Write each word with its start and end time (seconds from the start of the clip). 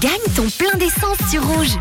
Gagne 0.00 0.34
ton 0.34 0.48
plein 0.50 0.78
d'essence 0.78 1.18
sur 1.30 1.44
rouge. 1.44 1.76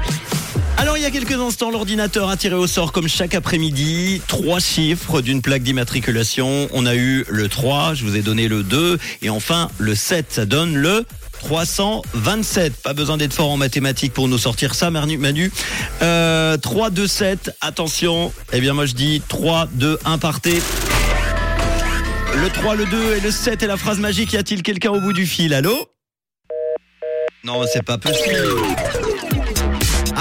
Alors 0.78 0.98
il 0.98 1.04
y 1.04 1.06
a 1.06 1.12
quelques 1.12 1.40
instants, 1.40 1.72
l'ordinateur 1.72 2.30
a 2.30 2.38
tiré 2.38 2.56
au 2.56 2.68
sort 2.68 2.92
comme 2.92 3.08
chaque 3.08 3.34
après-midi 3.34 4.22
trois 4.28 4.60
chiffres 4.60 5.22
d'une 5.22 5.42
plaque 5.42 5.64
d'immatriculation. 5.64 6.68
On 6.74 6.86
a 6.86 6.96
eu 6.96 7.26
le 7.30 7.48
3, 7.48 7.94
je 7.94 8.04
vous 8.04 8.16
ai 8.16 8.22
donné 8.22 8.48
le 8.48 8.64
2 8.64 8.98
et 9.22 9.30
enfin 9.30 9.70
le 9.78 9.96
7. 9.96 10.26
Ça 10.30 10.46
donne 10.46 10.76
le 10.76 11.06
327. 11.40 12.74
Pas 12.82 12.94
besoin 12.94 13.18
d'être 13.18 13.34
fort 13.34 13.52
en 13.52 13.58
mathématiques 13.58 14.14
pour 14.14 14.28
nous 14.28 14.38
sortir 14.38 14.76
ça, 14.76 14.92
Manu. 14.92 15.18
Manu. 15.18 15.52
Euh, 16.02 16.58
3, 16.58 16.90
2, 16.90 17.08
7. 17.08 17.56
Attention. 17.62 18.34
Eh 18.52 18.60
bien 18.60 18.74
moi 18.74 18.86
je 18.86 18.94
dis 18.94 19.22
3, 19.28 19.68
2, 19.74 20.00
1, 20.04 20.18
partez. 20.18 20.62
Le 22.42 22.50
3, 22.50 22.76
le 22.76 22.86
2 22.86 23.16
et 23.16 23.20
le 23.22 23.32
7 23.32 23.64
est 23.64 23.68
la 23.68 23.78
phrase 23.78 24.00
magique. 24.00 24.34
Y 24.34 24.38
a-t-il 24.38 24.62
quelqu'un 24.62 24.92
au 24.92 25.00
bout 25.00 25.14
du 25.14 25.26
fil? 25.26 25.54
Allô? 25.54 25.90
Non, 27.44 27.64
c'est 27.72 27.84
pas 27.84 27.98
possible. 27.98 28.36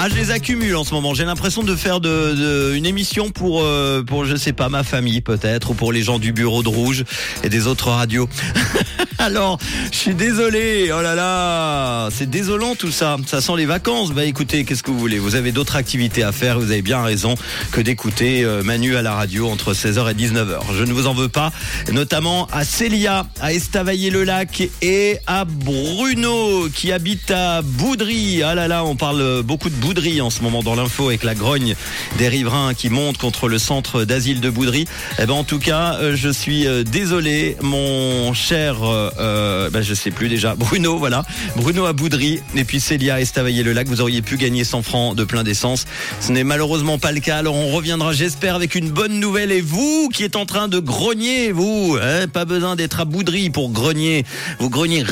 Ah, 0.05 0.09
je 0.09 0.13
les 0.17 0.29
accumule 0.29 0.75
en 0.75 0.83
ce 0.83 0.93
moment. 0.93 1.15
J'ai 1.15 1.25
l'impression 1.25 1.63
de 1.63 1.75
faire 1.75 1.99
de, 1.99 2.35
de- 2.35 2.75
une 2.75 2.85
émission 2.85 3.31
pour, 3.31 3.63
euh, 3.63 4.03
pour, 4.03 4.23
je 4.25 4.35
sais 4.35 4.53
pas, 4.53 4.69
ma 4.69 4.83
famille 4.83 5.19
peut-être, 5.21 5.71
ou 5.71 5.73
pour 5.73 5.91
les 5.91 6.03
gens 6.03 6.19
du 6.19 6.31
bureau 6.31 6.61
de 6.61 6.69
Rouge 6.69 7.05
et 7.43 7.49
des 7.49 7.65
autres 7.65 7.89
radios. 7.89 8.29
Alors, 9.17 9.57
je 9.91 9.97
suis 9.97 10.13
désolé. 10.13 10.91
Oh 10.95 11.01
là 11.01 11.15
là, 11.15 12.09
c'est 12.11 12.29
désolant 12.29 12.75
tout 12.75 12.91
ça. 12.91 13.17
Ça 13.25 13.41
sent 13.41 13.53
les 13.57 13.65
vacances. 13.65 14.11
Bah 14.11 14.25
écoutez, 14.25 14.63
qu'est-ce 14.63 14.83
que 14.83 14.91
vous 14.91 14.99
voulez? 14.99 15.17
Vous 15.17 15.33
avez 15.33 15.51
d'autres 15.51 15.75
activités 15.75 16.21
à 16.21 16.31
faire. 16.31 16.59
Vous 16.59 16.69
avez 16.69 16.83
bien 16.83 17.01
raison 17.01 17.33
que 17.71 17.81
d'écouter 17.81 18.43
euh, 18.43 18.61
Manu 18.61 18.95
à 18.97 19.01
la 19.01 19.15
radio 19.15 19.49
entre 19.49 19.73
16h 19.73 20.11
et 20.11 20.13
19h. 20.13 20.59
Je 20.77 20.83
ne 20.83 20.93
vous 20.93 21.07
en 21.07 21.15
veux 21.15 21.29
pas. 21.29 21.51
Notamment 21.91 22.45
à 22.51 22.63
Célia, 22.63 23.25
à 23.41 23.53
Estavayer-le-Lac 23.53 24.69
et 24.83 25.17
à 25.25 25.45
Bruno 25.45 26.67
qui 26.71 26.91
habite 26.91 27.31
à 27.31 27.63
Boudry. 27.63 28.43
Ah 28.43 28.53
là 28.53 28.67
là, 28.67 28.85
on 28.85 28.95
parle 28.95 29.41
beaucoup 29.41 29.71
de 29.71 29.75
Boudry 29.75 29.94
en 29.95 30.29
ce 30.29 30.41
moment 30.41 30.61
dans 30.61 30.75
l'info 30.75 31.07
avec 31.07 31.23
la 31.23 31.35
grogne 31.35 31.73
des 32.17 32.27
riverains 32.27 32.73
qui 32.73 32.89
montent 32.89 33.17
contre 33.17 33.47
le 33.47 33.57
centre 33.57 34.03
d'asile 34.03 34.41
de 34.41 34.49
Boudry. 34.49 34.87
Eh 35.19 35.25
ben 35.25 35.33
en 35.33 35.45
tout 35.45 35.57
cas, 35.57 35.95
euh, 36.01 36.17
je 36.17 36.27
suis 36.27 36.67
euh, 36.67 36.83
désolé, 36.83 37.55
mon 37.61 38.33
cher, 38.33 38.79
euh, 38.83 39.69
ben, 39.69 39.81
je 39.81 39.93
sais 39.93 40.11
plus 40.11 40.27
déjà, 40.27 40.53
Bruno, 40.57 40.97
voilà, 40.97 41.23
Bruno 41.55 41.85
à 41.85 41.93
Boudry 41.93 42.41
et 42.55 42.65
puis 42.65 42.81
Célia 42.81 43.21
Estavayer-le-Lac. 43.21 43.87
Vous 43.87 44.01
auriez 44.01 44.21
pu 44.21 44.35
gagner 44.35 44.65
100 44.65 44.81
francs 44.81 45.15
de 45.15 45.23
plein 45.23 45.43
d'essence. 45.43 45.85
Ce 46.19 46.33
n'est 46.33 46.43
malheureusement 46.43 46.99
pas 46.99 47.13
le 47.13 47.21
cas. 47.21 47.37
Alors 47.37 47.55
on 47.55 47.71
reviendra, 47.71 48.11
j'espère, 48.11 48.55
avec 48.55 48.75
une 48.75 48.89
bonne 48.89 49.21
nouvelle. 49.21 49.53
Et 49.53 49.61
vous 49.61 50.09
qui 50.13 50.25
êtes 50.25 50.35
en 50.35 50.45
train 50.45 50.67
de 50.67 50.79
grogner, 50.79 51.53
vous, 51.53 51.97
hein, 52.01 52.27
pas 52.27 52.43
besoin 52.43 52.75
d'être 52.75 52.99
à 52.99 53.05
Boudry 53.05 53.49
pour 53.49 53.69
grogner. 53.69 54.25
Vous 54.59 54.69
grognez. 54.69 55.05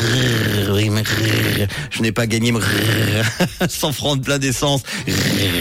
Je 1.90 2.02
n'ai 2.02 2.12
pas 2.12 2.28
gagné 2.28 2.52
100 3.66 3.92
francs 3.94 4.20
de 4.20 4.26
plein 4.26 4.40
d'essence. 4.40 4.73
vacances. 4.78 5.54